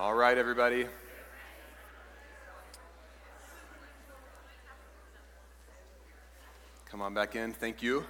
[0.00, 0.86] All right, everybody.
[6.86, 7.52] Come on back in.
[7.52, 8.06] Thank you.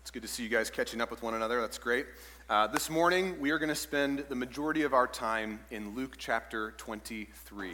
[0.00, 1.60] It's good to see you guys catching up with one another.
[1.60, 2.06] That's great.
[2.50, 6.16] Uh, this morning, we are going to spend the majority of our time in Luke
[6.18, 7.70] chapter 23.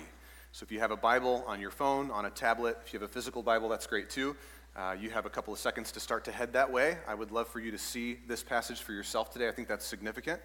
[0.52, 3.08] So if you have a Bible on your phone, on a tablet, if you have
[3.08, 4.36] a physical Bible, that's great too.
[4.76, 6.98] Uh, you have a couple of seconds to start to head that way.
[7.08, 9.48] I would love for you to see this passage for yourself today.
[9.48, 10.42] I think that's significant.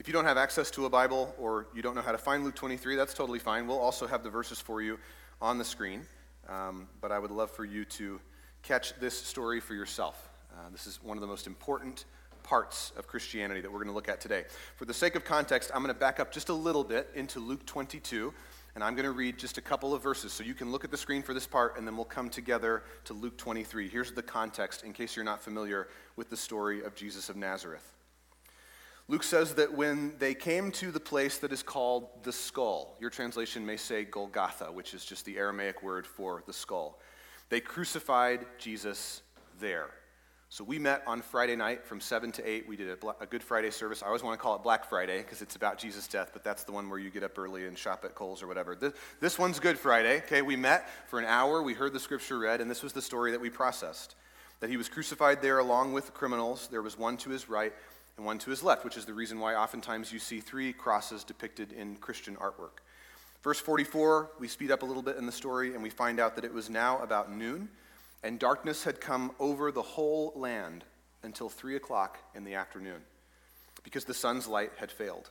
[0.00, 2.44] If you don't have access to a Bible or you don't know how to find
[2.44, 3.66] Luke 23, that's totally fine.
[3.66, 4.98] We'll also have the verses for you
[5.40, 6.02] on the screen.
[6.48, 8.20] Um, but I would love for you to
[8.62, 10.28] catch this story for yourself.
[10.52, 12.06] Uh, this is one of the most important
[12.42, 14.44] parts of Christianity that we're going to look at today.
[14.76, 17.40] For the sake of context, I'm going to back up just a little bit into
[17.40, 18.34] Luke 22,
[18.74, 20.32] and I'm going to read just a couple of verses.
[20.32, 22.82] So you can look at the screen for this part, and then we'll come together
[23.04, 23.88] to Luke 23.
[23.88, 27.93] Here's the context in case you're not familiar with the story of Jesus of Nazareth.
[29.06, 33.10] Luke says that when they came to the place that is called the skull, your
[33.10, 36.98] translation may say Golgotha, which is just the Aramaic word for the skull,
[37.50, 39.20] they crucified Jesus
[39.60, 39.90] there.
[40.48, 42.66] So we met on Friday night from 7 to 8.
[42.66, 44.02] We did a, Good Friday service.
[44.02, 46.64] I always want to call it Black Friday because it's about Jesus' death, but that's
[46.64, 48.74] the one where you get up early and shop at Kohl's or whatever.
[48.74, 50.18] This, this one's Good Friday.
[50.18, 51.62] Okay, we met for an hour.
[51.62, 54.14] We heard the scripture read, and this was the story that we processed
[54.60, 56.68] that he was crucified there along with the criminals.
[56.70, 57.74] There was one to his right
[58.16, 61.24] and one to his left, which is the reason why oftentimes you see three crosses
[61.24, 62.80] depicted in Christian artwork.
[63.42, 66.34] Verse 44, we speed up a little bit in the story, and we find out
[66.36, 67.68] that it was now about noon,
[68.22, 70.84] and darkness had come over the whole land
[71.22, 73.02] until 3 o'clock in the afternoon,
[73.82, 75.30] because the sun's light had failed.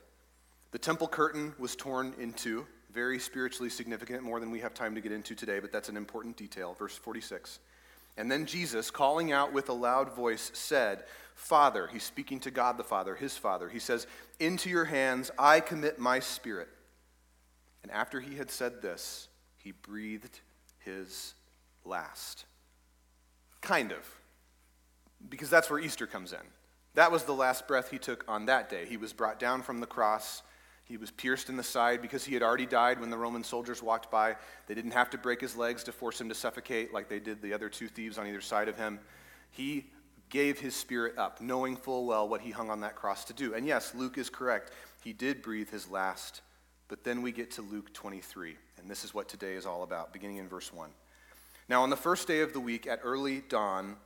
[0.70, 4.94] The temple curtain was torn in two, very spiritually significant, more than we have time
[4.94, 6.74] to get into today, but that's an important detail.
[6.74, 7.58] Verse 46.
[8.16, 12.76] And then Jesus, calling out with a loud voice, said, Father, he's speaking to God
[12.76, 13.68] the Father, his Father.
[13.68, 14.06] He says,
[14.38, 16.68] Into your hands I commit my spirit.
[17.82, 20.40] And after he had said this, he breathed
[20.78, 21.34] his
[21.84, 22.44] last.
[23.60, 24.06] Kind of.
[25.28, 26.38] Because that's where Easter comes in.
[26.94, 28.86] That was the last breath he took on that day.
[28.86, 30.42] He was brought down from the cross.
[30.84, 33.82] He was pierced in the side because he had already died when the Roman soldiers
[33.82, 34.36] walked by.
[34.66, 37.40] They didn't have to break his legs to force him to suffocate like they did
[37.40, 39.00] the other two thieves on either side of him.
[39.50, 39.86] He
[40.28, 43.54] gave his spirit up, knowing full well what he hung on that cross to do.
[43.54, 44.72] And yes, Luke is correct.
[45.02, 46.42] He did breathe his last
[46.88, 50.12] but then we get to Luke 23, and this is what today is all about,
[50.12, 50.90] beginning in verse 1.
[51.68, 53.96] Now, on the first day of the week at early dawn,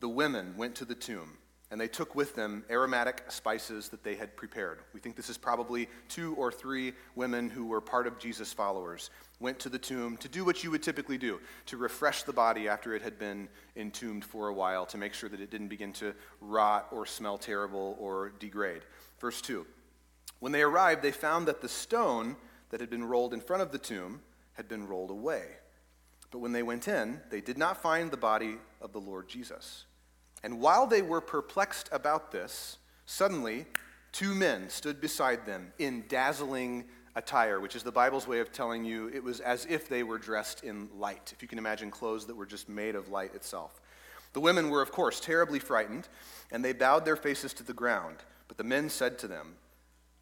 [0.00, 1.36] the women went to the tomb,
[1.70, 4.80] and they took with them aromatic spices that they had prepared.
[4.92, 9.10] We think this is probably two or three women who were part of Jesus' followers,
[9.40, 12.68] went to the tomb to do what you would typically do, to refresh the body
[12.68, 15.92] after it had been entombed for a while, to make sure that it didn't begin
[15.94, 18.82] to rot or smell terrible or degrade.
[19.18, 19.66] Verse 2
[20.44, 22.36] when they arrived, they found that the stone
[22.68, 24.20] that had been rolled in front of the tomb
[24.52, 25.44] had been rolled away.
[26.30, 29.86] But when they went in, they did not find the body of the Lord Jesus.
[30.44, 33.64] And while they were perplexed about this, suddenly
[34.12, 36.84] two men stood beside them in dazzling
[37.16, 40.18] attire, which is the Bible's way of telling you it was as if they were
[40.18, 43.80] dressed in light, if you can imagine clothes that were just made of light itself.
[44.34, 46.08] The women were, of course, terribly frightened,
[46.52, 48.16] and they bowed their faces to the ground.
[48.46, 49.54] But the men said to them,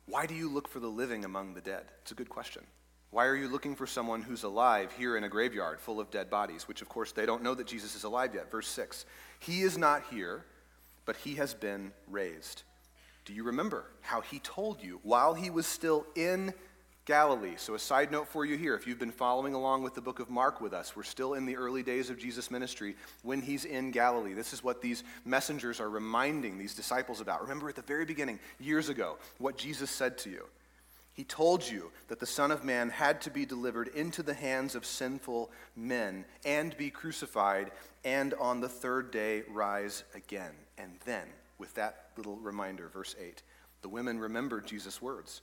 [0.06, 1.86] why do you look for the living among the dead?
[2.02, 2.62] It's a good question.
[3.12, 6.30] Why are you looking for someone who's alive here in a graveyard full of dead
[6.30, 6.66] bodies?
[6.66, 8.50] Which, of course, they don't know that Jesus is alive yet.
[8.50, 9.04] Verse 6
[9.38, 10.44] He is not here,
[11.04, 12.62] but he has been raised.
[13.24, 16.52] Do you remember how he told you while he was still in
[17.04, 17.54] Galilee.
[17.56, 20.20] So, a side note for you here if you've been following along with the book
[20.20, 23.64] of Mark with us, we're still in the early days of Jesus' ministry when he's
[23.64, 24.34] in Galilee.
[24.34, 27.42] This is what these messengers are reminding these disciples about.
[27.42, 30.44] Remember at the very beginning, years ago, what Jesus said to you.
[31.14, 34.74] He told you that the Son of Man had to be delivered into the hands
[34.74, 37.70] of sinful men and be crucified,
[38.04, 40.54] and on the third day rise again.
[40.78, 41.26] And then,
[41.58, 43.42] with that little reminder, verse 8,
[43.82, 45.42] the women remembered Jesus' words.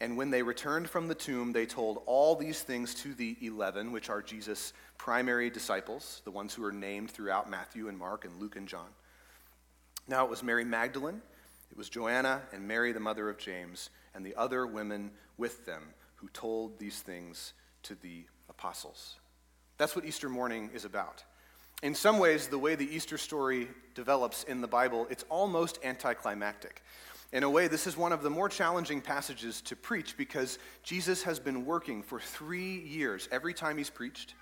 [0.00, 3.92] And when they returned from the tomb, they told all these things to the eleven,
[3.92, 8.40] which are Jesus' primary disciples, the ones who are named throughout Matthew and Mark and
[8.40, 8.88] Luke and John.
[10.08, 11.20] Now it was Mary Magdalene,
[11.70, 15.82] it was Joanna and Mary, the mother of James, and the other women with them
[16.16, 19.16] who told these things to the apostles.
[19.78, 21.24] That's what Easter morning is about.
[21.82, 26.82] In some ways, the way the Easter story develops in the Bible, it's almost anticlimactic.
[27.32, 31.22] In a way, this is one of the more challenging passages to preach because Jesus
[31.22, 34.34] has been working for three years every time he's preached,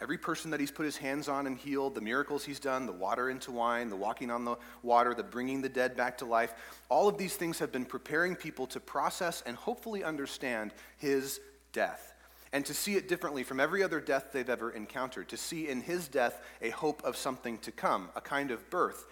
[0.00, 2.92] Every person that he's put his hands on and healed, the miracles he's done, the
[2.92, 6.54] water into wine, the walking on the water, the bringing the dead back to life,
[6.90, 11.40] all of these things have been preparing people to process and hopefully understand his
[11.72, 12.12] death
[12.52, 15.80] and to see it differently from every other death they've ever encountered, to see in
[15.80, 19.06] his death a hope of something to come, a kind of birth.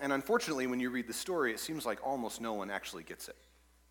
[0.00, 3.28] And unfortunately, when you read the story, it seems like almost no one actually gets
[3.28, 3.36] it.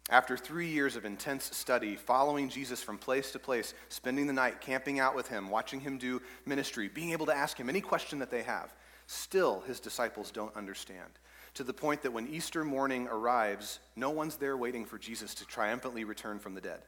[0.09, 4.61] After three years of intense study, following Jesus from place to place, spending the night
[4.61, 8.19] camping out with him, watching him do ministry, being able to ask him any question
[8.19, 8.71] that they have,
[9.07, 11.09] still his disciples don't understand.
[11.55, 15.45] To the point that when Easter morning arrives, no one's there waiting for Jesus to
[15.45, 16.81] triumphantly return from the dead.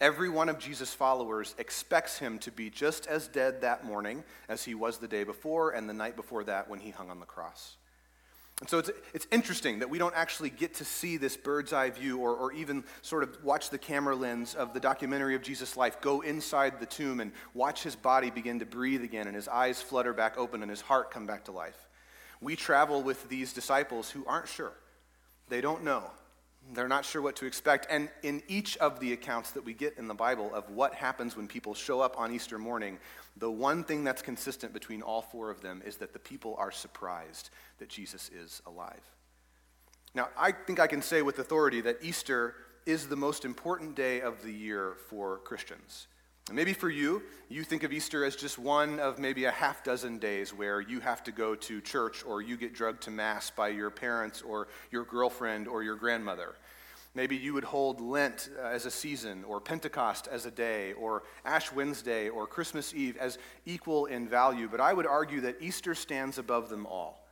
[0.00, 4.62] Every one of Jesus' followers expects him to be just as dead that morning as
[4.62, 7.26] he was the day before and the night before that when he hung on the
[7.26, 7.76] cross.
[8.60, 11.90] And so it's, it's interesting that we don't actually get to see this bird's eye
[11.90, 15.76] view or, or even sort of watch the camera lens of the documentary of Jesus'
[15.76, 19.46] life go inside the tomb and watch his body begin to breathe again and his
[19.46, 21.76] eyes flutter back open and his heart come back to life.
[22.40, 24.72] We travel with these disciples who aren't sure.
[25.48, 26.04] They don't know.
[26.72, 27.86] They're not sure what to expect.
[27.90, 31.36] And in each of the accounts that we get in the Bible of what happens
[31.36, 32.98] when people show up on Easter morning,
[33.36, 36.72] the one thing that's consistent between all four of them is that the people are
[36.72, 39.02] surprised that Jesus is alive.
[40.14, 42.54] Now, I think I can say with authority that Easter
[42.86, 46.06] is the most important day of the year for Christians.
[46.48, 49.82] And maybe for you, you think of Easter as just one of maybe a half
[49.82, 53.50] dozen days where you have to go to church or you get drugged to Mass
[53.50, 56.54] by your parents or your girlfriend or your grandmother.
[57.16, 61.22] Maybe you would hold Lent uh, as a season, or Pentecost as a day, or
[61.46, 64.68] Ash Wednesday, or Christmas Eve as equal in value.
[64.70, 67.25] But I would argue that Easter stands above them all.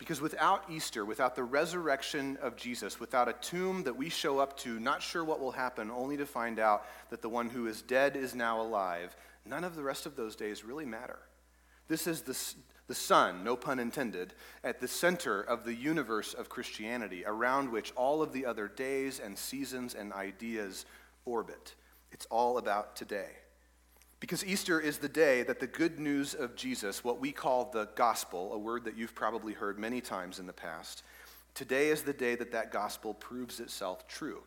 [0.00, 4.56] Because without Easter, without the resurrection of Jesus, without a tomb that we show up
[4.60, 7.82] to, not sure what will happen, only to find out that the one who is
[7.82, 9.14] dead is now alive,
[9.44, 11.18] none of the rest of those days really matter.
[11.86, 12.38] This is the,
[12.86, 14.32] the sun, no pun intended,
[14.64, 19.20] at the center of the universe of Christianity, around which all of the other days
[19.20, 20.86] and seasons and ideas
[21.26, 21.74] orbit.
[22.10, 23.32] It's all about today.
[24.20, 27.88] Because Easter is the day that the good news of Jesus, what we call the
[27.94, 31.02] gospel, a word that you've probably heard many times in the past,
[31.54, 34.42] today is the day that that gospel proves itself true.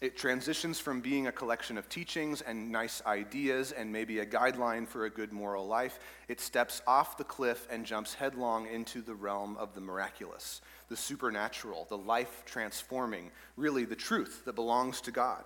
[0.00, 4.88] It transitions from being a collection of teachings and nice ideas and maybe a guideline
[4.88, 5.98] for a good moral life.
[6.26, 10.96] It steps off the cliff and jumps headlong into the realm of the miraculous, the
[10.96, 15.44] supernatural, the life transforming, really the truth that belongs to God.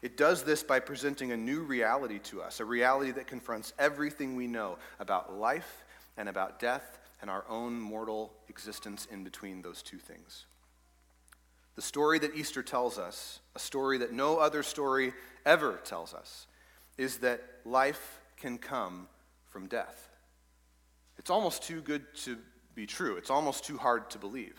[0.00, 4.36] It does this by presenting a new reality to us, a reality that confronts everything
[4.36, 5.84] we know about life
[6.16, 10.46] and about death and our own mortal existence in between those two things.
[11.74, 15.12] The story that Easter tells us, a story that no other story
[15.44, 16.46] ever tells us,
[16.96, 19.08] is that life can come
[19.46, 20.08] from death.
[21.18, 22.38] It's almost too good to
[22.74, 23.16] be true.
[23.16, 24.54] It's almost too hard to believe.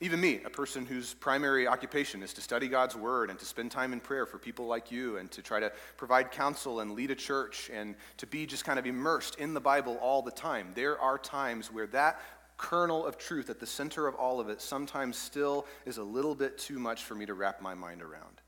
[0.00, 3.70] Even me, a person whose primary occupation is to study God's word and to spend
[3.70, 7.12] time in prayer for people like you and to try to provide counsel and lead
[7.12, 10.72] a church and to be just kind of immersed in the Bible all the time,
[10.74, 12.20] there are times where that
[12.56, 16.34] kernel of truth at the center of all of it sometimes still is a little
[16.34, 18.40] bit too much for me to wrap my mind around.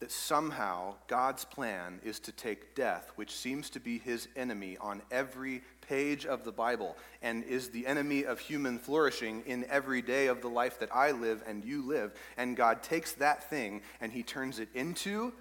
[0.00, 5.00] That somehow God's plan is to take death, which seems to be his enemy on
[5.10, 10.26] every page of the Bible and is the enemy of human flourishing in every day
[10.26, 12.12] of the life that I live and you live.
[12.36, 15.32] And God takes that thing and he turns it into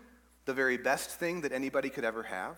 [0.46, 2.58] the very best thing that anybody could ever have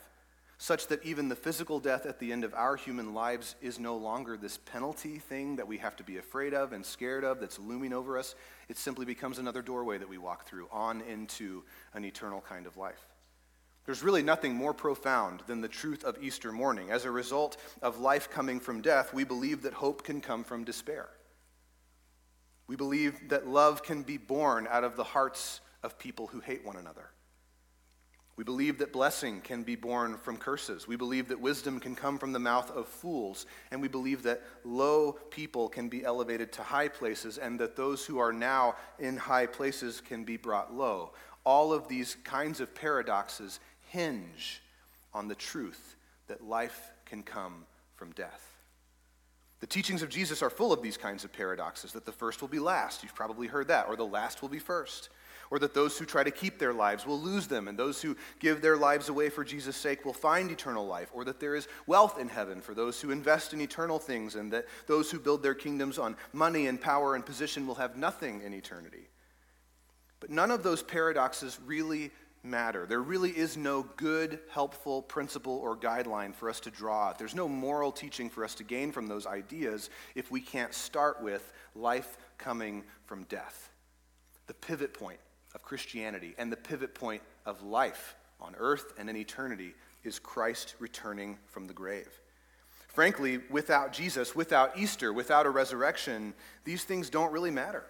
[0.57, 3.95] such that even the physical death at the end of our human lives is no
[3.95, 7.59] longer this penalty thing that we have to be afraid of and scared of that's
[7.59, 8.33] looming over us.
[8.67, 12.75] It simply becomes another doorway that we walk through on into an eternal kind of
[12.75, 13.05] life.
[13.87, 16.91] There's really nothing more profound than the truth of Easter morning.
[16.91, 20.65] As a result of life coming from death, we believe that hope can come from
[20.65, 21.07] despair.
[22.67, 26.65] We believe that love can be born out of the hearts of people who hate
[26.65, 27.11] one another.
[28.35, 30.85] We believe that blessing can be born from curses.
[30.85, 33.45] We believe that wisdom can come from the mouth of fools.
[33.71, 38.05] And we believe that low people can be elevated to high places and that those
[38.05, 41.13] who are now in high places can be brought low.
[41.45, 44.61] All of these kinds of paradoxes hinge
[45.13, 45.95] on the truth
[46.27, 47.65] that life can come
[47.95, 48.53] from death.
[49.59, 52.47] The teachings of Jesus are full of these kinds of paradoxes that the first will
[52.47, 53.01] be last.
[53.01, 55.09] You've probably heard that, or the last will be first
[55.49, 58.15] or that those who try to keep their lives will lose them, and those who
[58.39, 61.67] give their lives away for Jesus' sake will find eternal life, or that there is
[61.85, 65.43] wealth in heaven for those who invest in eternal things, and that those who build
[65.43, 69.07] their kingdoms on money and power and position will have nothing in eternity.
[70.19, 72.11] But none of those paradoxes really
[72.43, 72.85] matter.
[72.85, 77.13] There really is no good, helpful principle or guideline for us to draw.
[77.13, 81.21] There's no moral teaching for us to gain from those ideas if we can't start
[81.21, 83.69] with life coming from death.
[84.47, 85.19] The pivot point
[85.55, 90.75] of Christianity and the pivot point of life on earth and in eternity is Christ
[90.79, 92.09] returning from the grave.
[92.87, 97.83] Frankly, without Jesus, without Easter, without a resurrection, these things don't really matter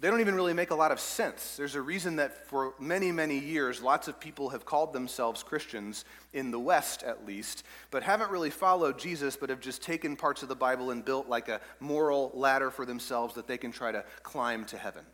[0.00, 1.56] they don't even really make a lot of sense.
[1.56, 6.04] There's a reason that for many, many years, lots of people have called themselves Christians,
[6.32, 10.42] in the West at least, but haven't really followed Jesus, but have just taken parts
[10.42, 13.90] of the Bible and built like a moral ladder for themselves that they can try
[13.90, 15.04] to climb to heaven.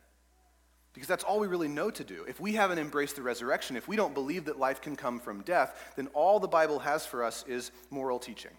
[0.95, 2.25] Because that's all we really know to do.
[2.29, 5.43] If we haven't embraced the resurrection, if we don't believe that life can come from
[5.43, 8.51] death, then all the Bible has for us is moral teaching.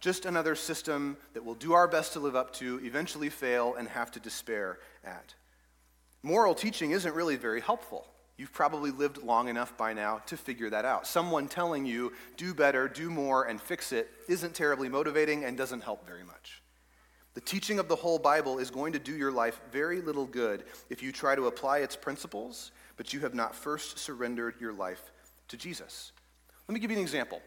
[0.00, 3.86] Just another system that we'll do our best to live up to, eventually fail, and
[3.88, 5.34] have to despair at.
[6.22, 8.06] Moral teaching isn't really very helpful.
[8.36, 11.06] You've probably lived long enough by now to figure that out.
[11.06, 15.82] Someone telling you, do better, do more, and fix it isn't terribly motivating and doesn't
[15.82, 16.62] help very much.
[17.34, 20.64] The teaching of the whole Bible is going to do your life very little good
[20.90, 25.12] if you try to apply its principles, but you have not first surrendered your life
[25.48, 26.12] to Jesus.
[26.66, 27.40] Let me give you an example.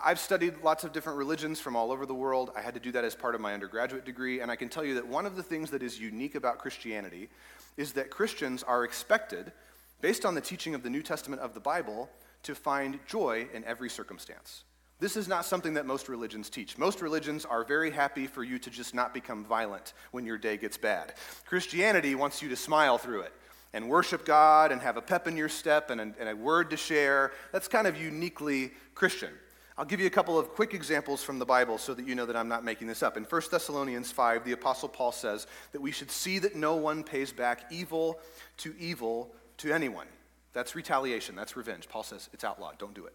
[0.00, 2.50] I've studied lots of different religions from all over the world.
[2.56, 4.84] I had to do that as part of my undergraduate degree, and I can tell
[4.84, 7.28] you that one of the things that is unique about Christianity
[7.76, 9.52] is that Christians are expected,
[10.00, 12.08] based on the teaching of the New Testament of the Bible,
[12.44, 14.64] to find joy in every circumstance.
[15.00, 16.78] This is not something that most religions teach.
[16.78, 20.56] Most religions are very happy for you to just not become violent when your day
[20.56, 21.14] gets bad.
[21.46, 23.32] Christianity wants you to smile through it
[23.72, 26.70] and worship God and have a pep in your step and a, and a word
[26.70, 27.32] to share.
[27.50, 29.30] That's kind of uniquely Christian.
[29.76, 32.26] I'll give you a couple of quick examples from the Bible so that you know
[32.26, 33.16] that I'm not making this up.
[33.16, 37.02] In 1 Thessalonians 5, the Apostle Paul says that we should see that no one
[37.02, 38.20] pays back evil
[38.58, 40.06] to evil to anyone.
[40.52, 41.88] That's retaliation, that's revenge.
[41.88, 43.14] Paul says it's outlawed, don't do it.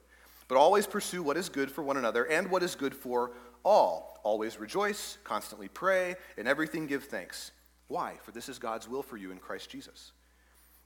[0.50, 3.32] But always pursue what is good for one another and what is good for
[3.64, 4.20] all.
[4.24, 7.52] Always rejoice, constantly pray, in everything give thanks.
[7.88, 8.16] Why?
[8.24, 10.12] For this is God's will for you in Christ Jesus.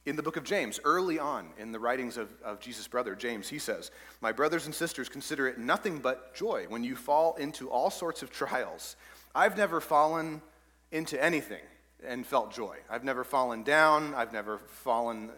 [0.05, 3.47] In the book of James, early on in the writings of, of Jesus' brother, James,
[3.47, 7.69] he says, My brothers and sisters, consider it nothing but joy when you fall into
[7.69, 8.97] all sorts of trials.
[9.33, 10.41] I've never fallen
[10.91, 11.61] into anything
[12.05, 12.77] and felt joy.
[12.89, 14.13] I've never fallen down.
[14.13, 15.31] I've never fallen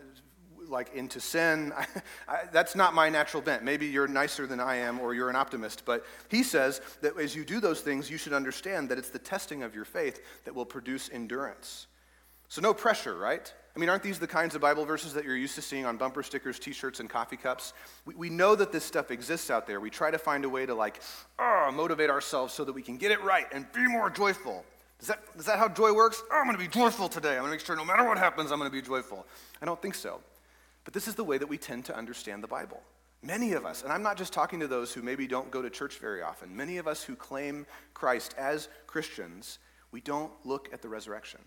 [0.68, 1.72] like into sin.
[1.76, 1.86] I,
[2.28, 3.64] I, that's not my natural bent.
[3.64, 7.36] Maybe you're nicer than I am or you're an optimist, but he says that as
[7.36, 10.56] you do those things, you should understand that it's the testing of your faith that
[10.56, 11.86] will produce endurance.
[12.48, 13.52] So, no pressure, right?
[13.76, 15.98] I mean, aren't these the kinds of Bible verses that you're used to seeing on
[15.98, 17.74] bumper stickers, t shirts, and coffee cups?
[18.06, 19.80] We, we know that this stuff exists out there.
[19.80, 21.02] We try to find a way to, like,
[21.40, 24.64] oh, motivate ourselves so that we can get it right and be more joyful.
[25.02, 26.24] Is that, is that how joy works?
[26.32, 27.32] Oh, I'm going to be joyful today.
[27.32, 29.26] I'm going to make sure no matter what happens, I'm going to be joyful.
[29.62, 30.22] I don't think so.
[30.86, 32.82] But this is the way that we tend to understand the Bible.
[33.22, 35.70] Many of us, and I'm not just talking to those who maybe don't go to
[35.70, 39.58] church very often, many of us who claim Christ as Christians,
[39.92, 41.42] we don't look at the resurrection.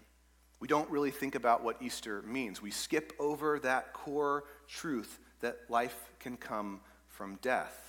[0.60, 2.60] We don't really think about what Easter means.
[2.60, 7.88] We skip over that core truth that life can come from death.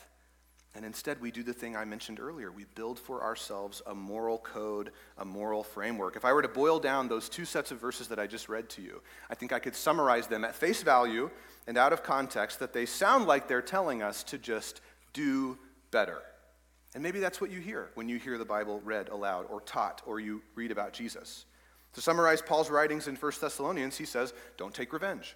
[0.75, 2.51] And instead, we do the thing I mentioned earlier.
[2.51, 6.15] We build for ourselves a moral code, a moral framework.
[6.15, 8.69] If I were to boil down those two sets of verses that I just read
[8.69, 11.31] to you, I think I could summarize them at face value
[11.65, 15.57] and out of context that they sound like they're telling us to just do
[15.89, 16.21] better.
[16.93, 20.03] And maybe that's what you hear when you hear the Bible read aloud or taught
[20.05, 21.45] or you read about Jesus.
[21.93, 25.35] To summarize Paul's writings in 1 Thessalonians, he says, Don't take revenge.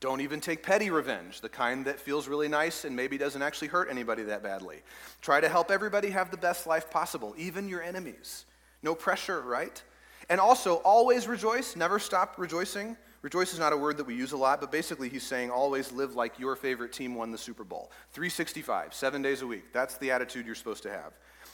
[0.00, 3.68] Don't even take petty revenge, the kind that feels really nice and maybe doesn't actually
[3.68, 4.82] hurt anybody that badly.
[5.20, 8.44] Try to help everybody have the best life possible, even your enemies.
[8.82, 9.80] No pressure, right?
[10.28, 12.96] And also, always rejoice, never stop rejoicing.
[13.22, 15.92] Rejoice is not a word that we use a lot, but basically he's saying always
[15.92, 17.92] live like your favorite team won the Super Bowl.
[18.12, 19.72] 365, seven days a week.
[19.72, 21.12] That's the attitude you're supposed to have.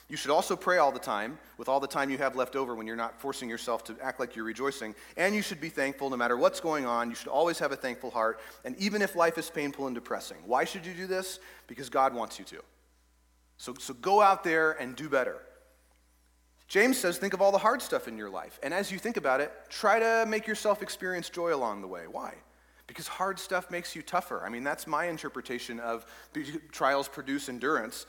[0.08, 2.74] You should also pray all the time, with all the time you have left over
[2.74, 4.94] when you're not forcing yourself to act like you're rejoicing.
[5.18, 7.10] And you should be thankful no matter what's going on.
[7.10, 10.38] You should always have a thankful heart, and even if life is painful and depressing.
[10.46, 11.40] Why should you do this?
[11.66, 12.62] Because God wants you to.
[13.58, 15.36] So, so go out there and do better.
[16.68, 18.58] James says, think of all the hard stuff in your life.
[18.62, 22.06] And as you think about it, try to make yourself experience joy along the way.
[22.06, 22.34] Why?
[22.86, 24.42] Because hard stuff makes you tougher.
[24.44, 26.06] I mean, that's my interpretation of
[26.72, 28.06] trials produce endurance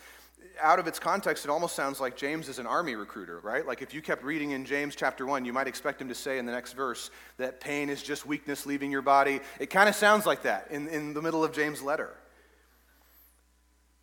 [0.61, 3.65] out of its context, it almost sounds like James is an army recruiter, right?
[3.65, 6.37] Like if you kept reading in James chapter 1, you might expect him to say
[6.37, 9.39] in the next verse that pain is just weakness leaving your body.
[9.59, 12.15] It kind of sounds like that in, in the middle of James' letter.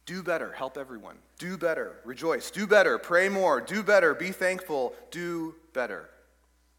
[0.06, 1.16] Do better, help everyone.
[1.38, 2.50] Do better, rejoice.
[2.50, 3.60] Do better, pray more.
[3.60, 4.94] Do better, be thankful.
[5.10, 6.08] Do better.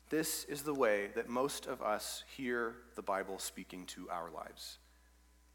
[0.09, 4.77] This is the way that most of us hear the Bible speaking to our lives.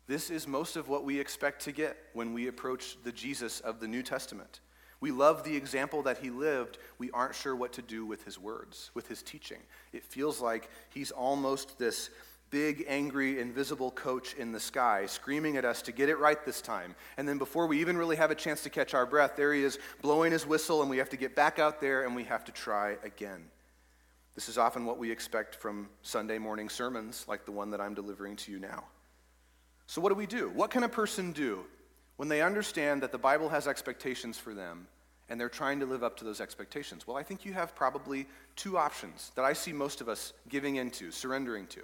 [0.06, 3.80] This is most of what we expect to get when we approach the Jesus of
[3.80, 4.60] the New Testament.
[5.00, 6.78] We love the example that he lived.
[6.98, 9.58] We aren't sure what to do with his words, with his teaching.
[9.92, 12.10] It feels like he's almost this
[12.50, 16.60] big, angry, invisible coach in the sky, screaming at us to get it right this
[16.60, 16.94] time.
[17.16, 19.64] And then before we even really have a chance to catch our breath, there he
[19.64, 22.44] is blowing his whistle, and we have to get back out there and we have
[22.44, 23.42] to try again.
[24.34, 27.94] This is often what we expect from Sunday morning sermons like the one that I'm
[27.94, 28.84] delivering to you now.
[29.92, 30.48] So, what do we do?
[30.54, 31.66] What can a person do
[32.16, 34.86] when they understand that the Bible has expectations for them
[35.28, 37.06] and they're trying to live up to those expectations?
[37.06, 40.76] Well, I think you have probably two options that I see most of us giving
[40.76, 41.82] into, surrendering to.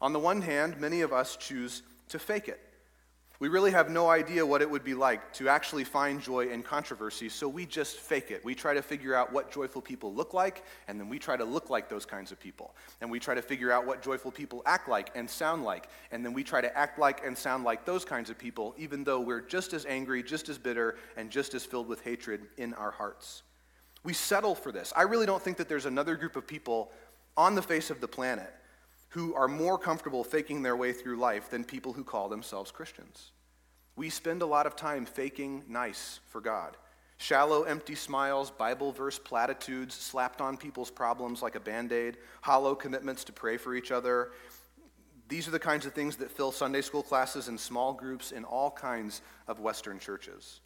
[0.00, 2.60] On the one hand, many of us choose to fake it.
[3.44, 6.62] We really have no idea what it would be like to actually find joy in
[6.62, 8.42] controversy, so we just fake it.
[8.42, 11.44] We try to figure out what joyful people look like, and then we try to
[11.44, 12.74] look like those kinds of people.
[13.02, 16.24] And we try to figure out what joyful people act like and sound like, and
[16.24, 19.20] then we try to act like and sound like those kinds of people, even though
[19.20, 22.92] we're just as angry, just as bitter, and just as filled with hatred in our
[22.92, 23.42] hearts.
[24.04, 24.90] We settle for this.
[24.96, 26.92] I really don't think that there's another group of people
[27.36, 28.54] on the face of the planet
[29.10, 33.32] who are more comfortable faking their way through life than people who call themselves Christians.
[33.96, 36.76] We spend a lot of time faking nice for God.
[37.16, 42.74] Shallow, empty smiles, Bible verse platitudes slapped on people's problems like a band aid, hollow
[42.74, 44.32] commitments to pray for each other.
[45.28, 48.44] These are the kinds of things that fill Sunday school classes and small groups in
[48.44, 50.60] all kinds of Western churches.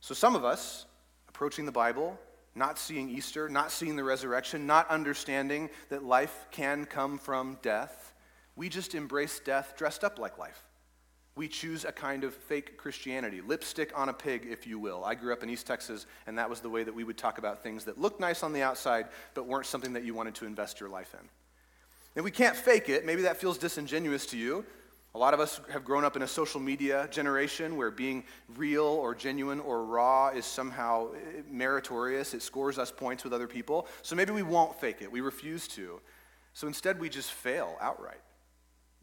[0.00, 0.86] So, some of us,
[1.28, 2.18] approaching the Bible,
[2.54, 8.12] not seeing Easter, not seeing the resurrection, not understanding that life can come from death,
[8.56, 10.65] we just embrace death dressed up like life.
[11.36, 15.04] We choose a kind of fake Christianity, lipstick on a pig, if you will.
[15.04, 17.36] I grew up in East Texas, and that was the way that we would talk
[17.36, 20.46] about things that looked nice on the outside, but weren't something that you wanted to
[20.46, 21.28] invest your life in.
[22.16, 23.04] And we can't fake it.
[23.04, 24.64] Maybe that feels disingenuous to you.
[25.14, 28.24] A lot of us have grown up in a social media generation where being
[28.56, 32.34] real or genuine or raw is somehow eh, meritorious.
[32.34, 33.86] It scores us points with other people.
[34.02, 35.10] So maybe we won't fake it.
[35.10, 36.00] We refuse to.
[36.52, 38.20] So instead, we just fail outright.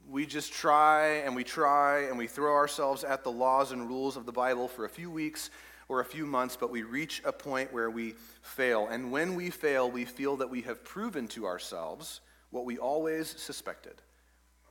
[0.10, 4.18] We just try and we try and we throw ourselves at the laws and rules
[4.18, 5.50] of the Bible for a few weeks
[5.88, 8.88] or a few months, but we reach a point where we fail.
[8.88, 13.30] And when we fail, we feel that we have proven to ourselves what we always
[13.40, 14.02] suspected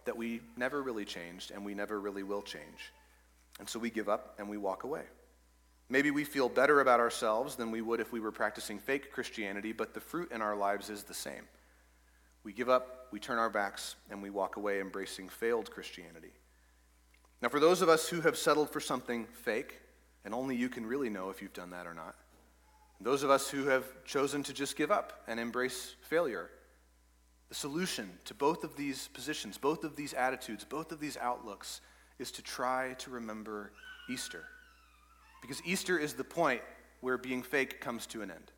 [0.05, 2.93] that we never really changed and we never really will change.
[3.61, 5.03] And so we give up and we walk away.
[5.89, 9.73] Maybe we feel better about ourselves than we would if we were practicing fake Christianity,
[9.73, 11.45] but the fruit in our lives is the same.
[12.45, 16.33] We give up, we turn our backs, and we walk away embracing failed Christianity.
[17.43, 19.81] Now, for those of us who have settled for something fake,
[20.25, 22.15] and only you can really know if you've done that or not,
[23.01, 26.51] those of us who have chosen to just give up and embrace failure,
[27.49, 31.81] the solution to both of these positions, both of these attitudes, both of these outlooks
[32.19, 33.73] is to try to remember
[34.09, 34.45] Easter.
[35.43, 36.63] Because Easter is the point
[37.01, 38.53] where being fake comes to an end.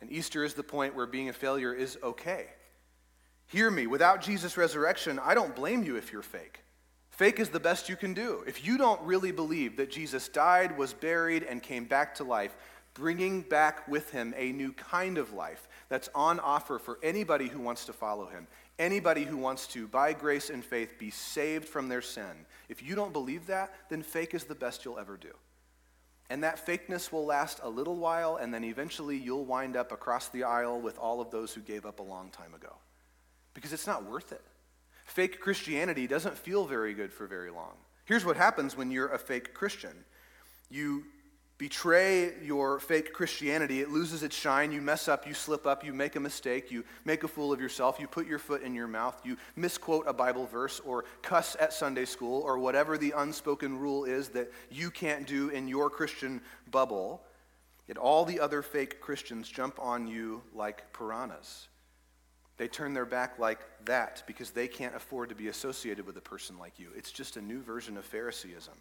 [0.00, 2.46] And Easter is the point where being a failure is okay.
[3.48, 6.60] Hear me, without Jesus' resurrection, I don't blame you if you're fake.
[7.10, 8.44] Fake is the best you can do.
[8.46, 12.54] If you don't really believe that Jesus died, was buried, and came back to life,
[12.92, 17.60] bringing back with him a new kind of life that's on offer for anybody who
[17.60, 18.46] wants to follow him,
[18.78, 22.44] anybody who wants to, by grace and faith, be saved from their sin.
[22.68, 25.32] If you don't believe that, then fake is the best you'll ever do.
[26.28, 30.28] And that fakeness will last a little while, and then eventually you'll wind up across
[30.28, 32.74] the aisle with all of those who gave up a long time ago.
[33.58, 34.40] Because it's not worth it.
[35.04, 37.72] Fake Christianity doesn't feel very good for very long.
[38.04, 40.04] Here's what happens when you're a fake Christian
[40.70, 41.02] you
[41.56, 44.70] betray your fake Christianity, it loses its shine.
[44.70, 47.60] You mess up, you slip up, you make a mistake, you make a fool of
[47.60, 51.56] yourself, you put your foot in your mouth, you misquote a Bible verse, or cuss
[51.58, 55.90] at Sunday school, or whatever the unspoken rule is that you can't do in your
[55.90, 56.40] Christian
[56.70, 57.24] bubble.
[57.88, 61.66] Yet all the other fake Christians jump on you like piranhas.
[62.58, 66.20] They turn their back like that because they can't afford to be associated with a
[66.20, 66.88] person like you.
[66.96, 68.74] It's just a new version of Phariseeism.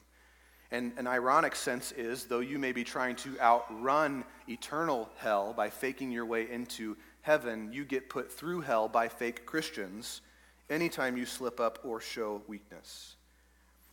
[0.72, 5.70] And an ironic sense is, though you may be trying to outrun eternal hell by
[5.70, 10.22] faking your way into heaven, you get put through hell by fake Christians
[10.70, 13.16] anytime you slip up or show weakness.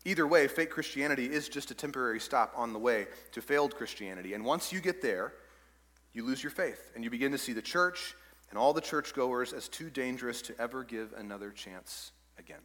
[0.04, 4.34] Either way, fake Christianity is just a temporary stop on the way to failed Christianity.
[4.34, 5.32] And once you get there,
[6.12, 8.16] you lose your faith and you begin to see the church
[8.54, 12.60] and all the churchgoers as too dangerous to ever give another chance again.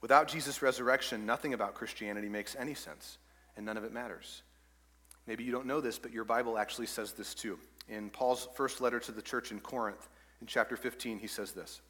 [0.00, 3.18] Without Jesus' resurrection, nothing about Christianity makes any sense,
[3.56, 4.44] and none of it matters.
[5.26, 7.58] Maybe you don't know this, but your Bible actually says this too.
[7.88, 10.08] In Paul's first letter to the church in Corinth,
[10.40, 11.80] in chapter 15, he says this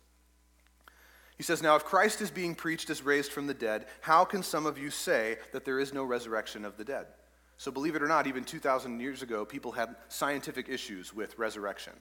[1.37, 4.42] He says, Now, if Christ is being preached as raised from the dead, how can
[4.42, 7.09] some of you say that there is no resurrection of the dead?
[7.59, 11.92] So, believe it or not, even 2,000 years ago, people had scientific issues with resurrection.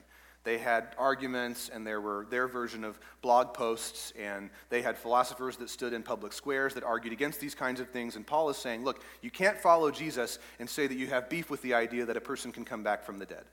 [0.44, 5.56] They had arguments, and there were their version of blog posts, and they had philosophers
[5.56, 8.14] that stood in public squares that argued against these kinds of things.
[8.14, 11.48] And Paul is saying, Look, you can't follow Jesus and say that you have beef
[11.48, 13.44] with the idea that a person can come back from the dead.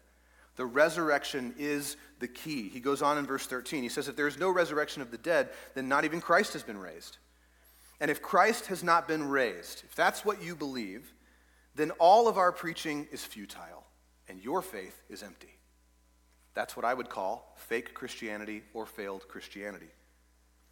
[0.58, 2.68] The resurrection is the key.
[2.68, 3.84] He goes on in verse 13.
[3.84, 6.64] He says, If there is no resurrection of the dead, then not even Christ has
[6.64, 7.18] been raised.
[8.02, 11.14] And if Christ has not been raised, if that's what you believe,
[11.76, 13.86] then all of our preaching is futile
[14.28, 15.56] and your faith is empty.
[16.54, 19.90] That's what I would call fake Christianity or failed Christianity.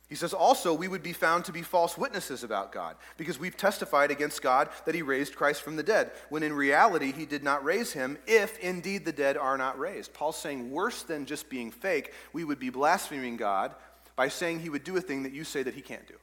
[0.09, 3.55] He says also, we would be found to be false witnesses about God because we've
[3.55, 7.43] testified against God that he raised Christ from the dead, when in reality he did
[7.43, 10.13] not raise him, if indeed the dead are not raised.
[10.13, 13.75] Paul's saying, worse than just being fake, we would be blaspheming God
[14.15, 16.15] by saying he would do a thing that you say that he can't do.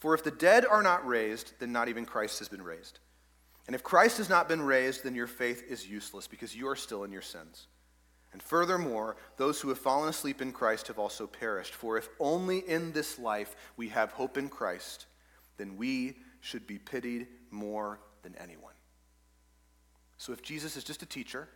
[0.00, 2.98] For if the dead are not raised, then not even Christ has been raised.
[3.68, 6.74] And if Christ has not been raised, then your faith is useless because you are
[6.74, 7.68] still in your sins.
[8.32, 11.74] And furthermore, those who have fallen asleep in Christ have also perished.
[11.74, 15.06] For if only in this life we have hope in Christ,
[15.58, 18.72] then we should be pitied more than anyone.
[20.16, 21.48] So if Jesus is just a teacher,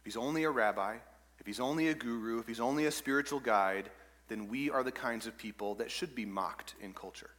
[0.00, 0.96] if he's only a rabbi,
[1.38, 3.90] if he's only a guru, if he's only a spiritual guide,
[4.26, 7.30] then we are the kinds of people that should be mocked in culture,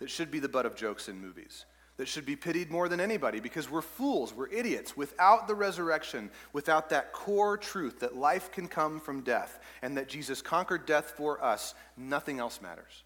[0.00, 1.64] that should be the butt of jokes in movies
[1.96, 4.96] that should be pitied more than anybody because we're fools, we're idiots.
[4.96, 10.08] Without the resurrection, without that core truth that life can come from death and that
[10.08, 13.04] Jesus conquered death for us, nothing else matters.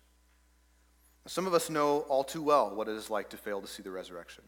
[1.26, 3.82] Some of us know all too well what it is like to fail to see
[3.82, 4.42] the resurrection.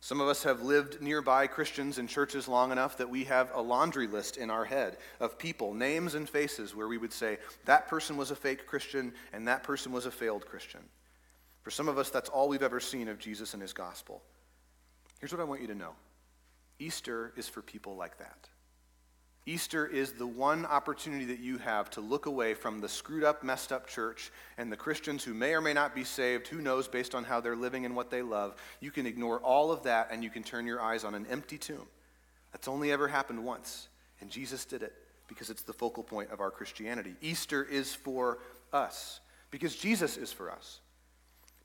[0.00, 3.60] Some of us have lived nearby Christians and churches long enough that we have a
[3.60, 7.88] laundry list in our head of people, names and faces, where we would say, that
[7.88, 10.80] person was a fake Christian and that person was a failed Christian.
[11.68, 14.22] For some of us, that's all we've ever seen of Jesus and his gospel.
[15.20, 15.92] Here's what I want you to know
[16.78, 18.48] Easter is for people like that.
[19.44, 23.44] Easter is the one opportunity that you have to look away from the screwed up,
[23.44, 26.88] messed up church and the Christians who may or may not be saved, who knows,
[26.88, 28.56] based on how they're living and what they love.
[28.80, 31.58] You can ignore all of that and you can turn your eyes on an empty
[31.58, 31.86] tomb.
[32.52, 33.88] That's only ever happened once,
[34.22, 34.94] and Jesus did it
[35.28, 37.14] because it's the focal point of our Christianity.
[37.20, 38.38] Easter is for
[38.72, 40.80] us because Jesus is for us.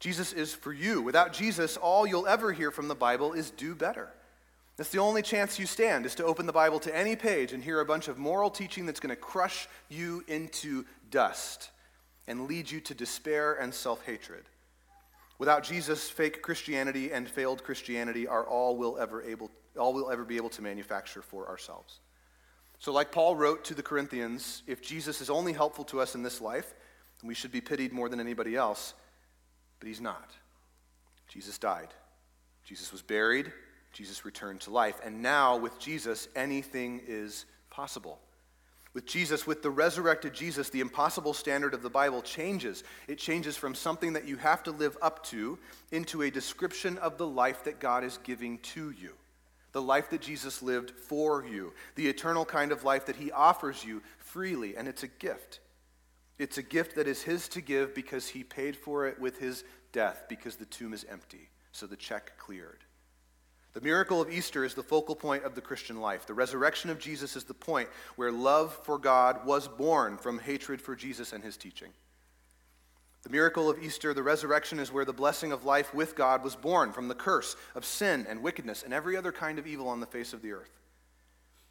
[0.03, 1.01] Jesus is for you.
[1.01, 4.09] Without Jesus, all you'll ever hear from the Bible is do better.
[4.75, 7.63] That's the only chance you stand is to open the Bible to any page and
[7.63, 11.69] hear a bunch of moral teaching that's going to crush you into dust
[12.27, 14.43] and lead you to despair and self hatred.
[15.39, 20.25] Without Jesus, fake Christianity and failed Christianity are all we'll ever able all we'll ever
[20.25, 22.01] be able to manufacture for ourselves.
[22.77, 26.23] So like Paul wrote to the Corinthians, if Jesus is only helpful to us in
[26.23, 26.73] this life,
[27.23, 28.95] we should be pitied more than anybody else.
[29.83, 30.31] But he's not.
[31.27, 31.89] Jesus died.
[32.63, 33.51] Jesus was buried.
[33.91, 34.97] Jesus returned to life.
[35.03, 38.21] And now, with Jesus, anything is possible.
[38.93, 42.85] With Jesus, with the resurrected Jesus, the impossible standard of the Bible changes.
[43.09, 45.59] It changes from something that you have to live up to
[45.91, 49.11] into a description of the life that God is giving to you.
[49.73, 51.73] The life that Jesus lived for you.
[51.95, 54.77] The eternal kind of life that he offers you freely.
[54.77, 55.59] And it's a gift.
[56.39, 59.63] It's a gift that is his to give because he paid for it with his
[59.91, 61.49] death because the tomb is empty.
[61.71, 62.83] So the check cleared.
[63.73, 66.27] The miracle of Easter is the focal point of the Christian life.
[66.27, 70.79] The resurrection of Jesus is the point where love for God was born from hatred
[70.79, 71.89] for Jesus and his teaching.
[73.23, 76.55] The miracle of Easter, the resurrection, is where the blessing of life with God was
[76.55, 80.01] born from the curse of sin and wickedness and every other kind of evil on
[80.01, 80.81] the face of the earth.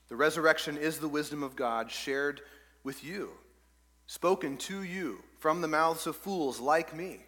[0.09, 2.41] The resurrection is the wisdom of God shared
[2.83, 3.31] with you
[4.07, 7.21] spoken to you from the mouths of fools like me.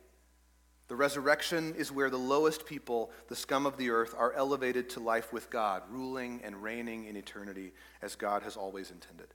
[0.87, 5.01] The resurrection is where the lowest people, the scum of the earth, are elevated to
[5.01, 9.29] life with God, ruling and reigning in eternity as God has always intended.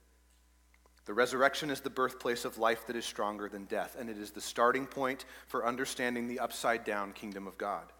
[1.05, 4.29] The resurrection is the birthplace of life that is stronger than death, and it is
[4.29, 7.91] the starting point for understanding the upside down kingdom of God.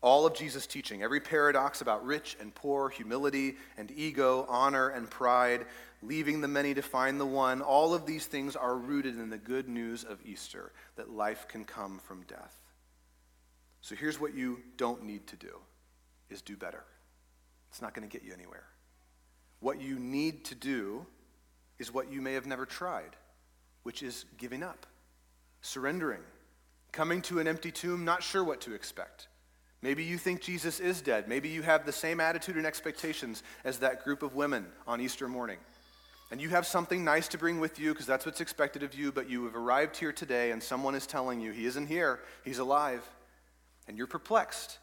[0.00, 5.10] All of Jesus' teaching, every paradox about rich and poor, humility and ego, honor and
[5.10, 5.66] pride,
[6.02, 9.38] leaving the many to find the one, all of these things are rooted in the
[9.38, 12.54] good news of Easter that life can come from death.
[13.80, 15.58] So here's what you don't need to do
[16.30, 16.84] is do better.
[17.70, 18.66] It's not going to get you anywhere.
[19.60, 21.06] What you need to do
[21.80, 23.16] is what you may have never tried,
[23.82, 24.86] which is giving up,
[25.60, 26.22] surrendering,
[26.92, 29.26] coming to an empty tomb, not sure what to expect
[29.80, 31.28] Maybe you think Jesus is dead.
[31.28, 35.28] Maybe you have the same attitude and expectations as that group of women on Easter
[35.28, 35.58] morning.
[36.30, 39.10] and you have something nice to bring with you because that's what's expected of you,
[39.10, 42.58] but you have arrived here today and someone is telling you he isn't here, he's
[42.58, 43.02] alive,
[43.86, 44.78] and you're perplexed.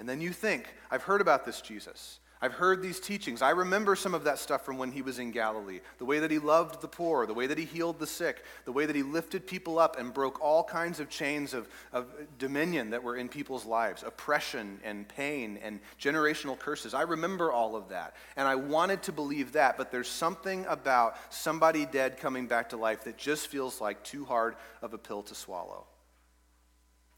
[0.00, 2.18] And then you think, I've heard about this Jesus.
[2.40, 3.42] I've heard these teachings.
[3.42, 5.80] I remember some of that stuff from when he was in Galilee.
[5.98, 8.70] The way that he loved the poor, the way that he healed the sick, the
[8.70, 12.06] way that he lifted people up and broke all kinds of chains of, of
[12.38, 16.94] dominion that were in people's lives oppression and pain and generational curses.
[16.94, 18.14] I remember all of that.
[18.36, 22.76] And I wanted to believe that, but there's something about somebody dead coming back to
[22.76, 25.86] life that just feels like too hard of a pill to swallow.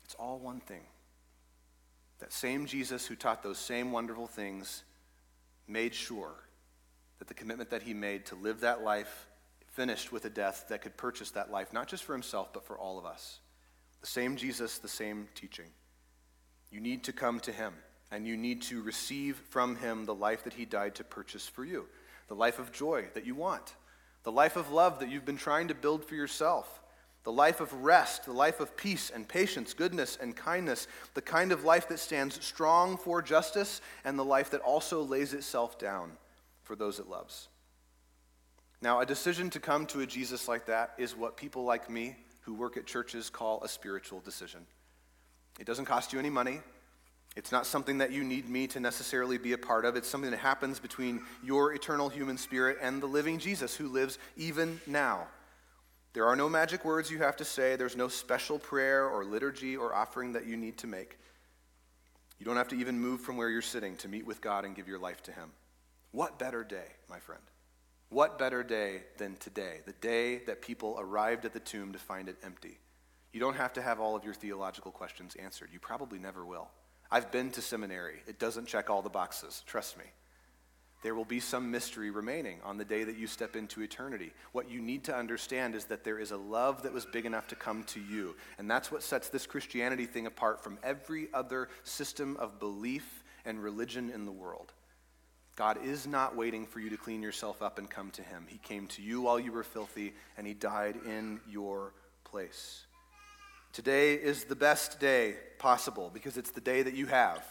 [0.06, 0.82] It's all one thing.
[2.20, 4.82] That same Jesus who taught those same wonderful things
[5.70, 6.34] made sure
[7.18, 9.28] that the commitment that he made to live that life
[9.68, 12.78] finished with a death that could purchase that life, not just for himself, but for
[12.78, 13.38] all of us.
[14.00, 15.66] The same Jesus, the same teaching.
[16.70, 17.74] You need to come to him,
[18.10, 21.64] and you need to receive from him the life that he died to purchase for
[21.64, 21.86] you,
[22.28, 23.74] the life of joy that you want,
[24.22, 26.79] the life of love that you've been trying to build for yourself
[27.24, 31.52] the life of rest, the life of peace and patience, goodness and kindness, the kind
[31.52, 36.12] of life that stands strong for justice, and the life that also lays itself down
[36.62, 37.48] for those it loves.
[38.82, 42.16] Now, a decision to come to a Jesus like that is what people like me
[42.42, 44.66] who work at churches call a spiritual decision.
[45.58, 46.60] It doesn't cost you any money.
[47.36, 49.94] It's not something that you need me to necessarily be a part of.
[49.94, 54.18] It's something that happens between your eternal human spirit and the living Jesus who lives
[54.36, 55.28] even now.
[56.12, 57.76] There are no magic words you have to say.
[57.76, 61.18] There's no special prayer or liturgy or offering that you need to make.
[62.38, 64.74] You don't have to even move from where you're sitting to meet with God and
[64.74, 65.50] give your life to Him.
[66.10, 67.42] What better day, my friend?
[68.08, 72.28] What better day than today, the day that people arrived at the tomb to find
[72.28, 72.78] it empty?
[73.32, 75.68] You don't have to have all of your theological questions answered.
[75.72, 76.68] You probably never will.
[77.12, 78.22] I've been to seminary.
[78.26, 80.04] It doesn't check all the boxes, trust me
[81.02, 84.32] there will be some mystery remaining on the day that you step into eternity.
[84.52, 87.48] What you need to understand is that there is a love that was big enough
[87.48, 88.36] to come to you.
[88.58, 93.62] And that's what sets this Christianity thing apart from every other system of belief and
[93.62, 94.72] religion in the world.
[95.56, 98.44] God is not waiting for you to clean yourself up and come to Him.
[98.46, 101.92] He came to you while you were filthy, and He died in your
[102.24, 102.84] place.
[103.72, 107.44] Today is the best day possible because it's the day that you have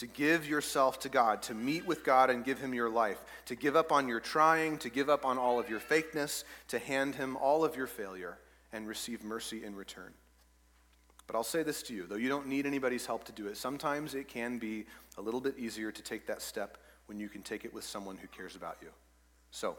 [0.00, 3.54] to give yourself to God, to meet with God and give Him your life, to
[3.54, 7.16] give up on your trying, to give up on all of your fakeness, to hand
[7.16, 8.38] Him all of your failure
[8.72, 10.14] and receive mercy in return.
[11.26, 13.58] But I'll say this to you, though you don't need anybody's help to do it,
[13.58, 14.86] sometimes it can be
[15.18, 18.16] a little bit easier to take that step when you can take it with someone
[18.16, 18.88] who cares about you.
[19.50, 19.76] So,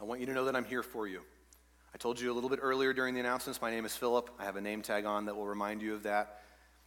[0.00, 1.22] I want you to know that I'm here for you.
[1.92, 4.30] I told you a little bit earlier during the announcements, my name is Philip.
[4.38, 6.43] I have a name tag on that will remind you of that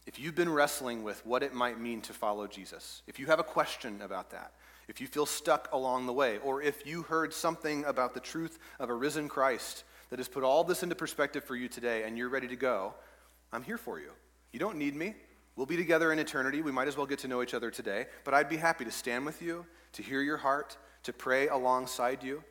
[0.08, 3.40] if you've been wrestling with what it might mean to follow Jesus, if you have
[3.40, 4.52] a question about that,
[4.88, 8.58] if you feel stuck along the way, or if you heard something about the truth
[8.80, 12.16] of a risen Christ that has put all this into perspective for you today and
[12.16, 12.94] you're ready to go,
[13.52, 14.08] I'm here for you.
[14.50, 15.14] You don't need me.
[15.56, 16.62] We'll be together in eternity.
[16.62, 18.06] We might as well get to know each other today.
[18.24, 22.22] But I'd be happy to stand with you, to hear your heart, to pray alongside
[22.22, 22.42] you,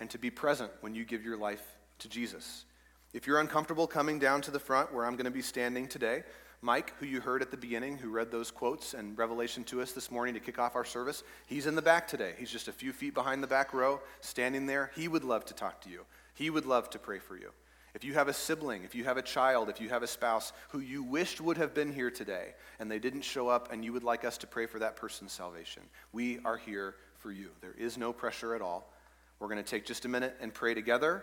[0.00, 2.64] and to be present when you give your life to Jesus.
[3.12, 6.24] If you're uncomfortable coming down to the front where I'm going to be standing today,
[6.66, 9.92] Mike, who you heard at the beginning, who read those quotes and revelation to us
[9.92, 12.32] this morning to kick off our service, he's in the back today.
[12.36, 14.90] He's just a few feet behind the back row, standing there.
[14.96, 16.00] He would love to talk to you,
[16.34, 17.52] he would love to pray for you.
[17.94, 20.52] If you have a sibling, if you have a child, if you have a spouse
[20.70, 23.92] who you wished would have been here today and they didn't show up and you
[23.92, 27.50] would like us to pray for that person's salvation, we are here for you.
[27.60, 28.92] There is no pressure at all.
[29.38, 31.22] We're going to take just a minute and pray together.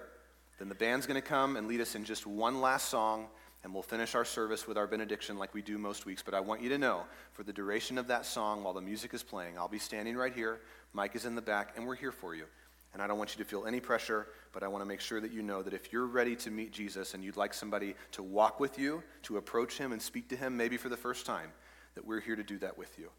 [0.58, 3.27] Then the band's going to come and lead us in just one last song
[3.63, 6.21] and we'll finish our service with our benediction like we do most weeks.
[6.21, 9.13] But I want you to know, for the duration of that song, while the music
[9.13, 10.60] is playing, I'll be standing right here.
[10.91, 12.45] Mike is in the back, and we're here for you.
[12.93, 15.19] And I don't want you to feel any pressure, but I want to make sure
[15.19, 18.21] that you know that if you're ready to meet Jesus and you'd like somebody to
[18.21, 21.52] walk with you, to approach him and speak to him, maybe for the first time,
[21.95, 23.10] that we're here to do that with you.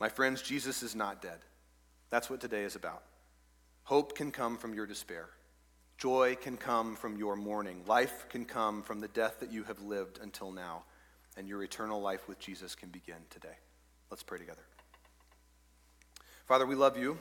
[0.00, 1.38] My friends, Jesus is not dead.
[2.10, 3.04] That's what today is about.
[3.84, 5.28] Hope can come from your despair.
[5.98, 7.82] Joy can come from your mourning.
[7.86, 10.84] Life can come from the death that you have lived until now.
[11.36, 13.56] And your eternal life with Jesus can begin today.
[14.10, 14.62] Let's pray together.
[16.46, 17.18] Father, we love you.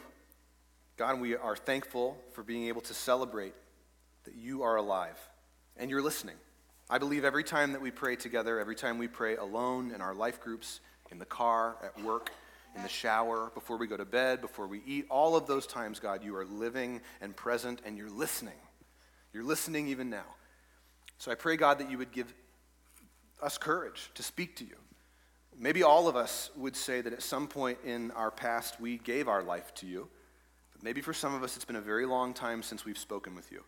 [0.97, 3.53] God, we are thankful for being able to celebrate
[4.25, 5.19] that you are alive
[5.77, 6.35] and you're listening.
[6.89, 10.13] I believe every time that we pray together, every time we pray alone in our
[10.13, 10.79] life groups,
[11.11, 12.31] in the car, at work,
[12.75, 15.99] in the shower, before we go to bed, before we eat, all of those times,
[15.99, 18.53] God, you are living and present and you're listening.
[19.35, 20.23] You're listening even now.
[21.17, 22.33] So I pray, God, that you would give
[23.43, 24.77] us courage to speak to you.
[25.59, 29.27] Maybe all of us would say that at some point in our past we gave
[29.27, 30.07] our life to you.
[30.71, 33.35] But maybe for some of us, it's been a very long time since we've spoken
[33.35, 33.61] with you.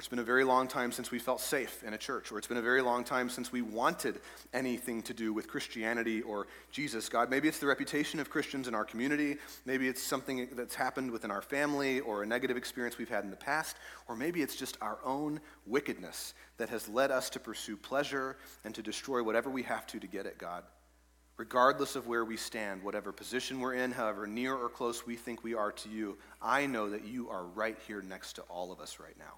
[0.00, 2.32] Or it's been a very long time since we felt safe in a church.
[2.32, 4.18] Or it's been a very long time since we wanted
[4.54, 7.10] anything to do with Christianity or Jesus.
[7.10, 9.36] God, maybe it's the reputation of Christians in our community.
[9.66, 13.30] Maybe it's something that's happened within our family or a negative experience we've had in
[13.30, 13.76] the past.
[14.08, 18.74] Or maybe it's just our own wickedness that has led us to pursue pleasure and
[18.76, 20.64] to destroy whatever we have to to get at God.
[21.36, 25.44] Regardless of where we stand, whatever position we're in, however near or close we think
[25.44, 28.80] we are to you, I know that you are right here next to all of
[28.80, 29.34] us right now.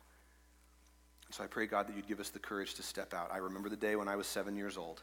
[1.33, 3.31] So I pray, God, that you'd give us the courage to step out.
[3.33, 5.03] I remember the day when I was seven years old.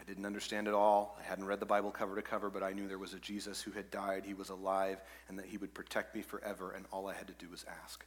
[0.00, 1.18] I didn't understand it all.
[1.20, 3.60] I hadn't read the Bible cover to cover, but I knew there was a Jesus
[3.60, 7.08] who had died, he was alive, and that he would protect me forever, and all
[7.08, 8.04] I had to do was ask.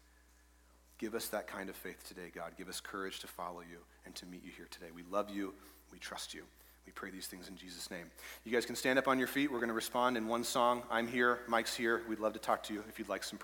[0.97, 2.53] Give us that kind of faith today, God.
[2.57, 4.91] Give us courage to follow you and to meet you here today.
[4.95, 5.53] We love you.
[5.91, 6.43] We trust you.
[6.85, 8.09] We pray these things in Jesus' name.
[8.45, 9.51] You guys can stand up on your feet.
[9.51, 10.83] We're going to respond in one song.
[10.89, 11.39] I'm here.
[11.47, 12.01] Mike's here.
[12.07, 13.39] We'd love to talk to you if you'd like some